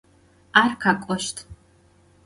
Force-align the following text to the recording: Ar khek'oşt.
Ar 0.61 0.71
khek'oşt. 0.81 1.37